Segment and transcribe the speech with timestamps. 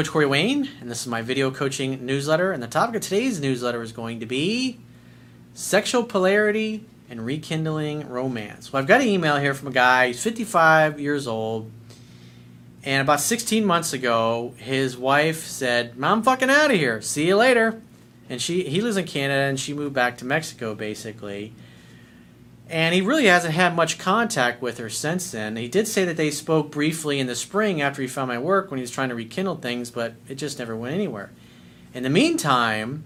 [0.00, 2.52] Coach Corey Wayne, and this is my video coaching newsletter.
[2.52, 4.80] And the topic of today's newsletter is going to be
[5.52, 8.72] sexual polarity and rekindling romance.
[8.72, 11.70] Well, I've got an email here from a guy, he's 55 years old,
[12.82, 17.02] and about 16 months ago, his wife said, I'm fucking out of here.
[17.02, 17.82] See you later.
[18.30, 21.52] And she he lives in Canada and she moved back to Mexico basically.
[22.70, 25.56] And he really hasn't had much contact with her since then.
[25.56, 28.70] He did say that they spoke briefly in the spring after he found my work
[28.70, 31.30] when he was trying to rekindle things, but it just never went anywhere.
[31.92, 33.02] In the meantime,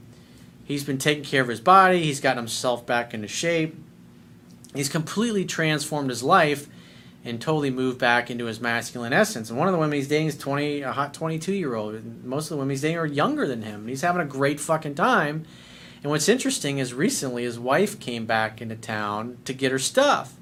[0.67, 3.75] he's been taking care of his body, he's gotten himself back into shape.
[4.75, 6.69] He's completely transformed his life
[7.25, 9.49] and totally moved back into his masculine essence.
[9.49, 12.23] And one of the women he's dating is 20, a hot 22 year old.
[12.23, 13.89] Most of the women he's dating are younger than him.
[13.89, 15.47] He's having a great fucking time.
[16.05, 20.35] And what's interesting is recently his wife came back into town to get her stuff.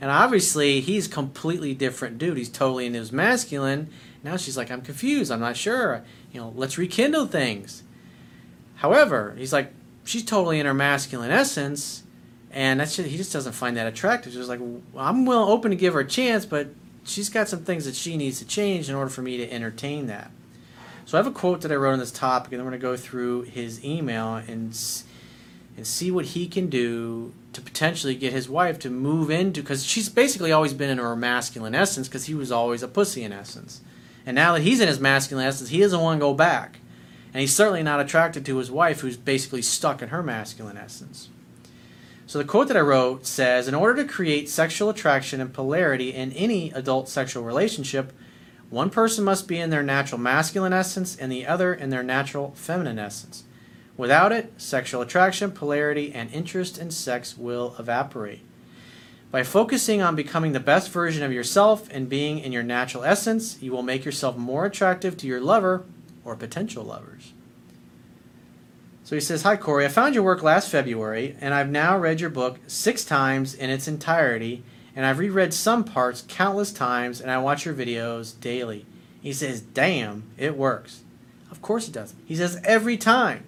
[0.00, 2.36] And obviously he's completely different dude.
[2.36, 3.90] He's totally in his masculine.
[4.24, 5.30] Now she's like, I'm confused.
[5.30, 6.02] I'm not sure.
[6.32, 7.84] You know, let's rekindle things.
[8.74, 12.02] However, he's like, she's totally in her masculine essence
[12.50, 14.32] and that's just, he just doesn't find that attractive.
[14.32, 14.60] He's like,
[14.96, 16.70] I'm well open to give her a chance, but
[17.04, 20.08] she's got some things that she needs to change in order for me to entertain
[20.08, 20.32] that.
[21.06, 22.82] So I have a quote that I wrote on this topic, and I'm going to
[22.82, 24.76] go through his email and
[25.76, 29.84] and see what he can do to potentially get his wife to move into because
[29.84, 33.32] she's basically always been in her masculine essence because he was always a pussy in
[33.32, 33.80] essence,
[34.24, 36.78] and now that he's in his masculine essence, he doesn't want to go back,
[37.32, 41.28] and he's certainly not attracted to his wife who's basically stuck in her masculine essence.
[42.26, 46.14] So the quote that I wrote says In order to create sexual attraction and polarity
[46.14, 48.12] in any adult sexual relationship,
[48.70, 52.52] one person must be in their natural masculine essence and the other in their natural
[52.56, 53.44] feminine essence.
[53.96, 58.40] Without it, sexual attraction, polarity, and interest in sex will evaporate.
[59.30, 63.60] By focusing on becoming the best version of yourself and being in your natural essence,
[63.60, 65.84] you will make yourself more attractive to your lover
[66.24, 67.32] or potential lovers.
[69.04, 69.84] So he says, Hi, Corey.
[69.84, 73.70] I found your work last February, and I've now read your book six times in
[73.70, 74.62] its entirety,
[74.96, 78.86] and I've reread some parts countless times, and I watch your videos daily.
[79.20, 81.02] He says, Damn, it works.
[81.50, 82.14] Of course it does.
[82.24, 83.44] He says, Every time.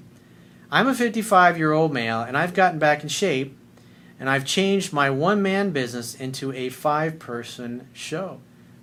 [0.71, 3.57] I'm a 55 year old male, and I've gotten back in shape,
[4.19, 8.41] and I've changed my one man business into a five person show.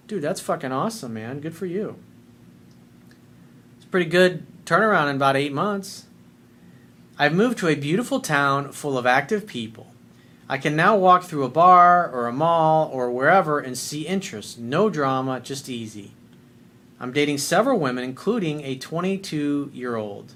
[0.07, 1.39] Dude, that's fucking awesome, man.
[1.39, 1.97] Good for you.
[3.77, 6.05] It's a pretty good turnaround in about eight months.
[7.17, 9.92] I've moved to a beautiful town full of active people.
[10.53, 14.59] I can now walk through a bar or a mall or wherever and see interest.
[14.59, 16.11] No drama, just easy.
[16.99, 20.35] I'm dating several women, including a 22 year old.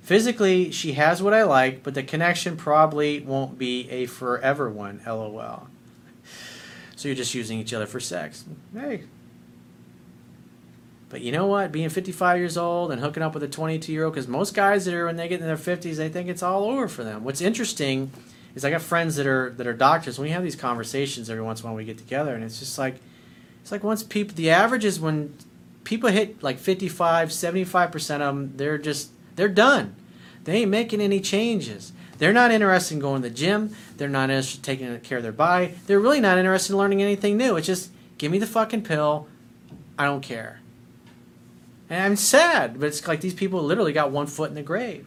[0.00, 5.00] Physically, she has what I like, but the connection probably won't be a forever one,
[5.06, 5.68] lol.
[6.96, 8.44] So you're just using each other for sex.
[8.74, 9.04] Hey,
[11.10, 11.70] but you know what?
[11.70, 14.84] Being 55 years old and hooking up with a 22 year old, because most guys
[14.86, 17.22] that are when they get in their 50s, they think it's all over for them.
[17.22, 18.10] What's interesting
[18.54, 20.18] is I got friends that are that are doctors.
[20.18, 22.78] We have these conversations every once in a while, we get together, and it's just
[22.78, 22.96] like
[23.62, 25.36] it's like once people the average is when
[25.84, 29.96] people hit like 55, 75 percent of them, they're just they're done.
[30.44, 31.92] They ain't making any changes.
[32.18, 33.74] They're not interested in going to the gym.
[33.96, 35.74] They're not interested in taking care of their body.
[35.86, 37.56] They're really not interested in learning anything new.
[37.56, 39.26] It's just give me the fucking pill.
[39.98, 40.60] I don't care.
[41.90, 45.06] And I'm sad, but it's like these people literally got one foot in the grave.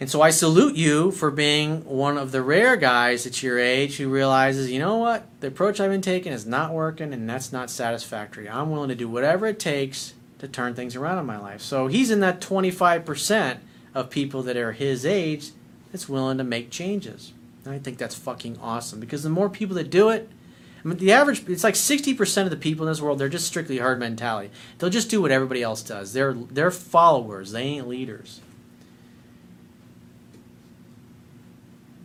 [0.00, 3.98] And so I salute you for being one of the rare guys at your age
[3.98, 7.52] who realizes, you know what, the approach I've been taking is not working and that's
[7.52, 8.48] not satisfactory.
[8.48, 11.60] I'm willing to do whatever it takes to turn things around in my life.
[11.60, 13.58] So he's in that 25%
[13.94, 15.50] of people that are his age
[15.92, 17.32] that's willing to make changes.
[17.64, 20.28] And I think that's fucking awesome because the more people that do it,
[20.84, 23.46] I mean, the average, it's like 60% of the people in this world, they're just
[23.46, 24.50] strictly herd mentality.
[24.78, 26.12] They'll just do what everybody else does.
[26.12, 28.40] They're, they're followers, they ain't leaders.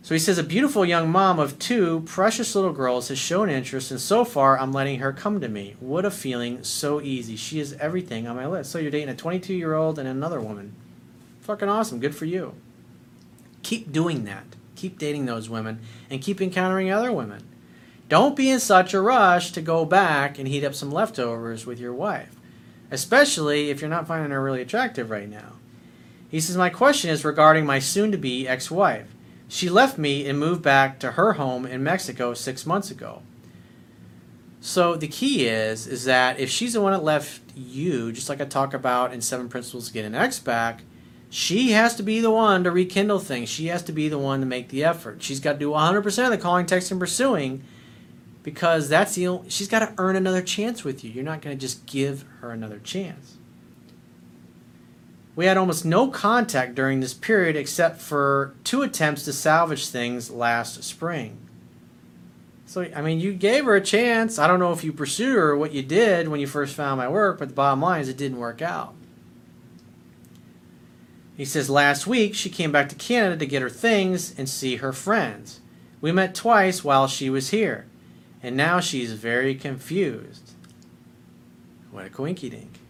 [0.08, 3.90] So he says, a beautiful young mom of two precious little girls has shown interest,
[3.90, 5.76] and so far I'm letting her come to me.
[5.80, 7.36] What a feeling, so easy.
[7.36, 8.70] She is everything on my list.
[8.70, 10.74] So you're dating a 22 year old and another woman.
[11.42, 12.00] Fucking awesome.
[12.00, 12.54] Good for you.
[13.62, 14.46] Keep doing that.
[14.76, 17.46] Keep dating those women and keep encountering other women.
[18.08, 21.78] Don't be in such a rush to go back and heat up some leftovers with
[21.78, 22.34] your wife,
[22.90, 25.56] especially if you're not finding her really attractive right now.
[26.30, 29.14] He says, My question is regarding my soon to be ex wife.
[29.48, 33.22] She left me and moved back to her home in Mexico six months ago.
[34.60, 38.40] So the key is is that if she's the one that left you, just like
[38.40, 40.82] I talk about in Seven Principles to Get an Ex Back,
[41.30, 43.48] she has to be the one to rekindle things.
[43.48, 45.22] She has to be the one to make the effort.
[45.22, 47.64] She's got to do 100% of the calling, texting, pursuing
[48.42, 51.10] because that's the only, she's got to earn another chance with you.
[51.10, 53.36] You're not going to just give her another chance.
[55.38, 60.32] We had almost no contact during this period except for two attempts to salvage things
[60.32, 61.38] last spring.
[62.66, 64.40] So, I mean, you gave her a chance.
[64.40, 66.98] I don't know if you pursued her or what you did when you first found
[66.98, 68.94] my work, but the bottom line is it didn't work out.
[71.36, 74.78] He says last week she came back to Canada to get her things and see
[74.78, 75.60] her friends.
[76.00, 77.86] We met twice while she was here,
[78.42, 80.50] and now she's very confused.
[81.92, 82.80] What a coinky dink.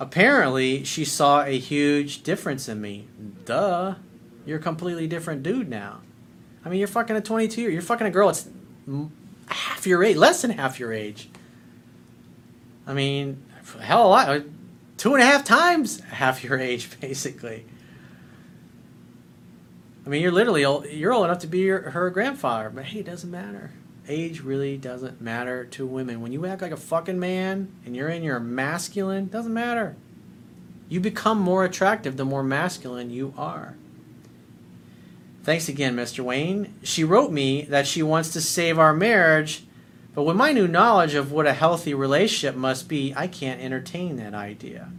[0.00, 3.06] Apparently, she saw a huge difference in me.
[3.44, 3.96] Duh.
[4.46, 6.00] You're a completely different dude now.
[6.64, 7.70] I mean, you're fucking a 22 year.
[7.70, 8.48] You're fucking a girl that's
[9.46, 11.28] half your age, less than half your age.
[12.86, 13.42] I mean,
[13.78, 14.40] hell, a lot uh,
[14.96, 17.66] two and a half times half your age, basically.
[20.06, 23.00] I mean, you're literally old, you're old enough to be your, her grandfather, but hey,
[23.00, 23.70] it doesn't matter.
[24.08, 26.20] Age really doesn't matter to women.
[26.20, 29.96] When you act like a fucking man and you're in your masculine, doesn't matter.
[30.88, 33.76] You become more attractive the more masculine you are.
[35.44, 36.20] Thanks again, Mr.
[36.20, 36.74] Wayne.
[36.82, 39.64] She wrote me that she wants to save our marriage
[40.14, 44.16] but with my new knowledge of what a healthy relationship must be, I can't entertain
[44.16, 44.90] that idea.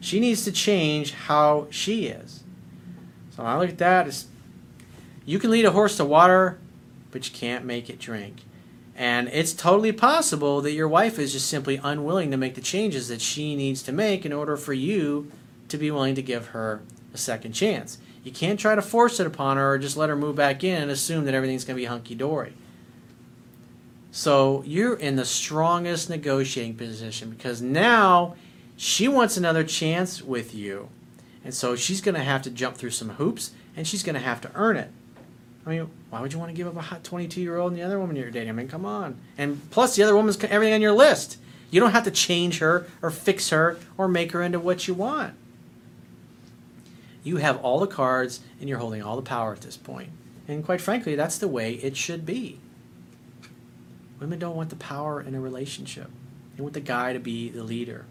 [0.00, 2.42] She needs to change how she is.
[3.30, 4.26] So I look at that as
[5.26, 6.58] you can lead a horse to water,
[7.14, 8.42] but you can't make it drink.
[8.96, 13.06] And it's totally possible that your wife is just simply unwilling to make the changes
[13.06, 15.30] that she needs to make in order for you
[15.68, 16.82] to be willing to give her
[17.12, 17.98] a second chance.
[18.24, 20.82] You can't try to force it upon her or just let her move back in
[20.82, 22.52] and assume that everything's going to be hunky dory.
[24.10, 28.34] So you're in the strongest negotiating position because now
[28.76, 30.88] she wants another chance with you.
[31.44, 34.20] And so she's going to have to jump through some hoops and she's going to
[34.20, 34.90] have to earn it.
[35.66, 37.80] I mean, why would you want to give up a hot 22 year old and
[37.80, 38.50] the other woman you're dating?
[38.50, 39.18] I mean, come on.
[39.38, 41.38] And plus, the other woman's everything on your list.
[41.70, 44.94] You don't have to change her or fix her or make her into what you
[44.94, 45.34] want.
[47.24, 50.10] You have all the cards and you're holding all the power at this point.
[50.46, 52.60] And quite frankly, that's the way it should be.
[54.20, 56.10] Women don't want the power in a relationship.
[56.56, 58.04] They want the guy to be the leader.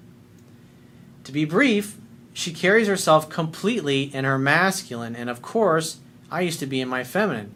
[1.23, 1.97] To be brief,
[2.33, 5.99] she carries herself completely in her masculine, and of course,
[6.33, 7.53] I used to be in my feminine.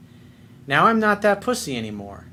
[0.67, 2.25] Now I'm not that pussy anymore.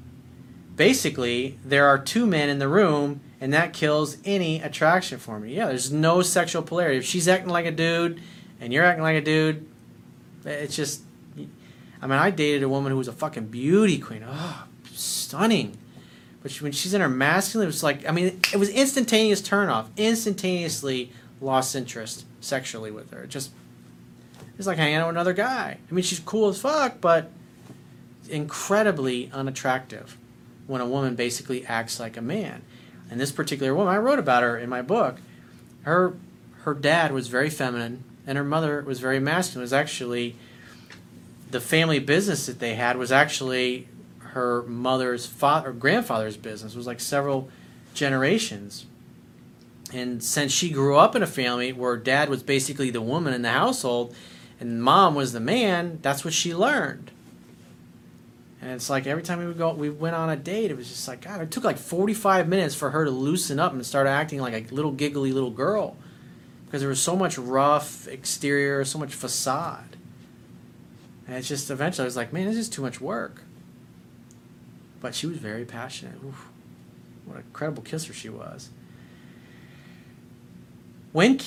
[0.77, 5.55] Basically, there are two men in the room, and that kills any attraction for me.
[5.55, 6.99] Yeah, there's no sexual polarity.
[6.99, 8.21] If she's acting like a dude
[8.61, 9.67] and you're acting like a dude,
[10.45, 11.01] it's just.
[12.03, 14.23] I mean, I dated a woman who was a fucking beauty queen.
[14.29, 15.79] Oh, stunning.
[16.43, 19.41] But she, when she's in her masculine, it was like I mean, it was instantaneous
[19.41, 21.11] turn off, instantaneously
[21.41, 23.27] lost interest sexually with her.
[23.27, 23.51] Just
[24.59, 25.79] it's like hanging out with another guy.
[25.91, 27.31] I mean, she's cool as fuck, but
[28.29, 30.17] incredibly unattractive
[30.67, 32.63] when a woman basically acts like a man.
[33.11, 35.19] And this particular woman, I wrote about her in my book.
[35.83, 36.15] Her
[36.63, 39.63] her dad was very feminine, and her mother was very masculine.
[39.63, 40.35] It was actually
[41.51, 43.87] the family business that they had was actually
[44.19, 46.73] her mother's father or grandfather's business.
[46.73, 47.51] It was like several
[47.93, 48.87] generations.
[49.93, 53.43] And since she grew up in a family where dad was basically the woman in
[53.43, 54.17] the household
[54.65, 57.11] and mom was the man, that's what she learned.
[58.63, 60.71] And it's like every time we would go, we went on a date.
[60.71, 61.43] It was just like God.
[61.43, 64.75] It took like forty-five minutes for her to loosen up and start acting like a
[64.75, 65.99] little giggly little girl,
[66.65, 69.97] because there was so much rough exterior, so much facade.
[71.27, 73.43] And it's just eventually I was like, man, this is too much work.
[75.03, 76.17] But she was very passionate.
[76.25, 76.49] Oof,
[77.27, 78.71] what a incredible kisser she was.
[81.13, 81.39] When,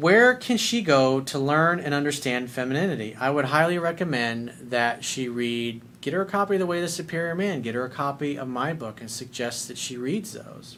[0.00, 3.16] where can she go to learn and understand femininity?
[3.18, 6.82] I would highly recommend that she read, get her a copy of The Way of
[6.82, 10.32] the Superior Man, get her a copy of my book, and suggest that she reads
[10.32, 10.76] those.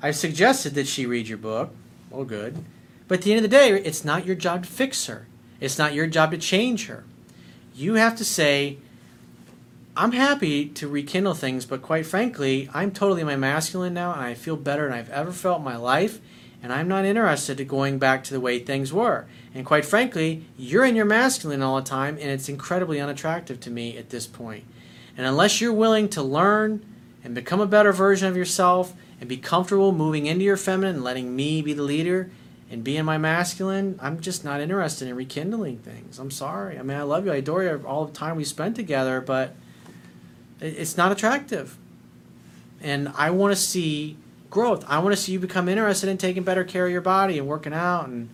[0.00, 1.74] I've suggested that she read your book.
[2.10, 2.64] Well, good.
[3.06, 5.26] But at the end of the day, it's not your job to fix her.
[5.60, 7.04] It's not your job to change her.
[7.74, 8.78] You have to say,
[9.94, 14.32] I'm happy to rekindle things, but quite frankly, I'm totally my masculine now, and I
[14.32, 16.18] feel better than I've ever felt in my life,
[16.62, 19.26] and I'm not interested in going back to the way things were.
[19.54, 23.70] And quite frankly, you're in your masculine all the time, and it's incredibly unattractive to
[23.70, 24.64] me at this point.
[25.16, 26.84] And unless you're willing to learn
[27.24, 31.04] and become a better version of yourself and be comfortable moving into your feminine and
[31.04, 32.30] letting me be the leader
[32.70, 36.18] and be in my masculine, I'm just not interested in rekindling things.
[36.18, 36.78] I'm sorry.
[36.78, 37.32] I mean, I love you.
[37.32, 39.54] I adore you all the time we spent together, but
[40.60, 41.76] it's not attractive.
[42.80, 44.16] And I want to see
[44.52, 44.84] growth.
[44.86, 47.48] I want to see you become interested in taking better care of your body and
[47.48, 48.28] working out and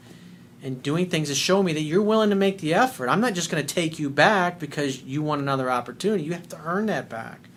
[0.60, 3.08] and doing things to show me that you're willing to make the effort.
[3.08, 6.24] I'm not just going to take you back because you want another opportunity.
[6.24, 7.48] You have to earn that back.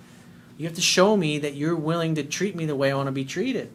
[0.55, 3.07] You have to show me that you're willing to treat me the way I want
[3.07, 3.73] to be treated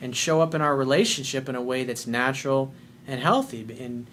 [0.00, 2.72] and show up in our relationship in a way that's natural
[3.08, 3.66] and healthy.
[3.80, 4.06] And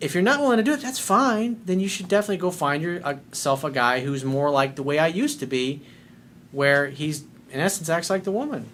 [0.00, 1.60] if you're not willing to do it, that's fine.
[1.64, 4.98] Then you should definitely go find yourself uh, a guy who's more like the way
[4.98, 5.82] I used to be,
[6.50, 7.22] where he's,
[7.52, 8.70] in essence, acts like the woman.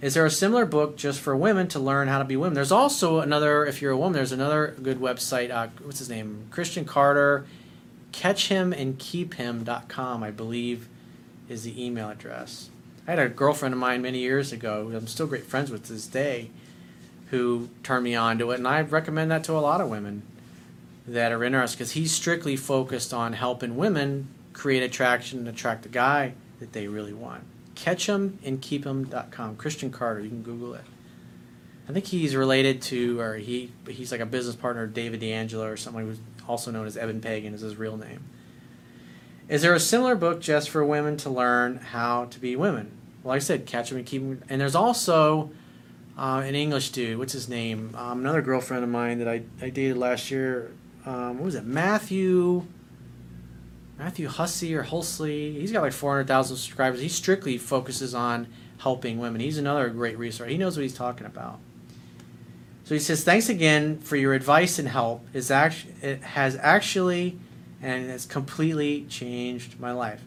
[0.00, 2.54] Is there a similar book just for women to learn how to be women?
[2.54, 5.50] There's also another, if you're a woman, there's another good website.
[5.50, 6.46] Uh, what's his name?
[6.50, 7.44] Christian Carter.
[8.12, 10.88] Catchhimandkeephim.com, I believe,
[11.48, 12.70] is the email address.
[13.06, 15.84] I had a girlfriend of mine many years ago, who I'm still great friends with
[15.86, 16.48] to this day,
[17.30, 20.22] who turned me on to it, and I recommend that to a lot of women
[21.06, 25.88] that are interested because he's strictly focused on helping women create attraction and attract the
[25.88, 27.44] guy that they really want.
[27.84, 29.56] Catchhimandkeephim.com.
[29.56, 30.84] Christian Carter, you can Google it.
[31.88, 35.72] I think he's related to, or he he's like a business partner of David DeAngelo
[35.72, 38.24] or something who's also known as Eben Pagan is his real name.
[39.48, 42.92] Is there a similar book just for women to learn how to be women?
[43.22, 44.42] Well, like I said, Catch 'em and Keep 'em.
[44.48, 45.50] And there's also
[46.16, 47.18] uh, an English dude.
[47.18, 47.96] What's his name?
[47.98, 50.70] Um, another girlfriend of mine that I, I dated last year.
[51.04, 51.64] Um, what was it?
[51.64, 52.66] Matthew.
[54.00, 55.60] Matthew Hussey or Hulsey.
[55.60, 57.02] He's got like 400,000 subscribers.
[57.02, 58.46] He strictly focuses on
[58.78, 59.42] helping women.
[59.42, 60.50] He's another great resource.
[60.50, 61.58] He knows what he's talking about.
[62.84, 65.26] So he says, "Thanks again for your advice and help.
[65.34, 67.38] Is actually it has actually
[67.82, 70.22] and it's completely changed my life."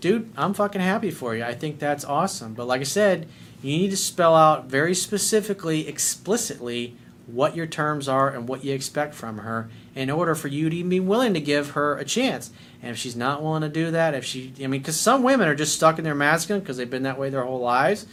[0.00, 1.44] Dude, I'm fucking happy for you.
[1.44, 2.52] I think that's awesome.
[2.52, 3.26] But like I said,
[3.62, 6.94] you need to spell out very specifically, explicitly
[7.28, 10.76] what your terms are and what you expect from her in order for you to
[10.76, 12.50] even be willing to give her a chance.
[12.82, 15.46] And if she's not willing to do that, if she, I mean, because some women
[15.46, 18.06] are just stuck in their masculine because they've been that way their whole lives,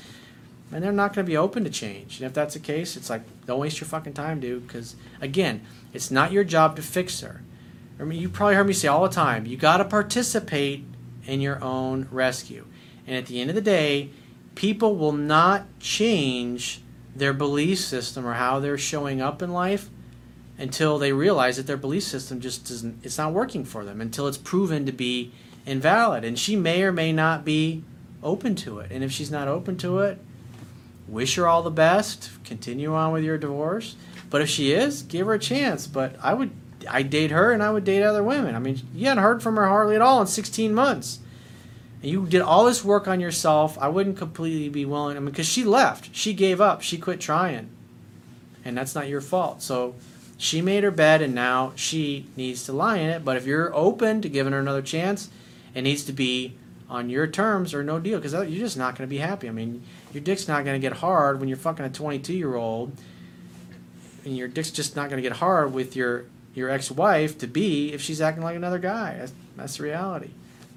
[0.72, 2.19] and they're not going to be open to change.
[2.19, 5.62] And if that's the case, it's like, don't waste your fucking time, dude, because again,
[5.93, 7.41] it's not your job to fix her.
[8.00, 10.84] I mean, you probably heard me say all the time, you got to participate
[11.25, 12.65] in your own rescue.
[13.07, 14.10] And at the end of the day,
[14.55, 16.81] people will not change
[17.15, 19.89] their belief system or how they're showing up in life
[20.57, 24.27] until they realize that their belief system just doesn't it's not working for them until
[24.27, 25.31] it's proven to be
[25.65, 26.24] invalid.
[26.24, 27.84] And she may or may not be
[28.24, 28.91] open to it.
[28.91, 30.19] And if she's not open to it
[31.07, 33.95] wish her all the best continue on with your divorce.
[34.29, 35.88] But if she is give her a chance.
[35.88, 36.51] But i would
[36.89, 38.55] i date her and i would date other women.
[38.55, 41.19] I mean you hadn't heard from her hardly at all in 16 months
[42.05, 45.31] and you did all this work on yourself i wouldn't completely be willing i mean
[45.31, 47.67] because she left she gave up she quit trying
[48.63, 49.95] and that's not your fault so
[50.38, 53.24] she made her bed and now she needs to lie in it.
[53.24, 55.29] But if you're open to giving her another chance,
[55.74, 56.57] it needs to be
[56.89, 59.47] on your terms or no deal because you're just not going to be happy.
[59.47, 59.83] I mean,
[60.13, 62.91] your dick's not going to get hard when you're fucking a 22 year old,
[64.24, 67.47] and your dick's just not going to get hard with your your ex wife to
[67.47, 69.17] be if she's acting like another guy.
[69.17, 70.29] That's, that's the reality.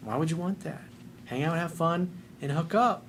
[0.03, 0.83] Why would you want that?
[1.29, 3.05] Hang out, have fun, and hook up.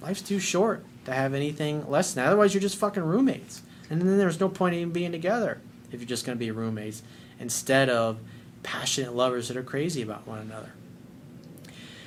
[0.00, 2.30] Life's too short to have anything less than that.
[2.30, 3.62] Otherwise, you're just fucking roommates.
[3.90, 6.50] And then there's no point in even being together if you're just going to be
[6.50, 7.02] roommates
[7.38, 8.18] instead of
[8.62, 10.72] passionate lovers that are crazy about one another.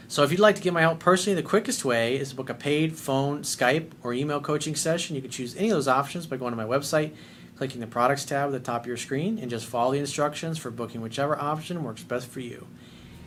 [0.08, 2.50] So, if you'd like to get my help personally, the quickest way is to book
[2.50, 5.16] a paid phone, Skype, or email coaching session.
[5.16, 7.12] You can choose any of those options by going to my website,
[7.58, 10.58] clicking the products tab at the top of your screen, and just follow the instructions
[10.58, 12.68] for booking whichever option works best for you.